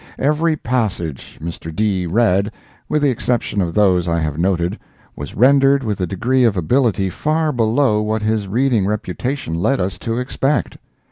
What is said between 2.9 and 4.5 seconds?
the exception of those I have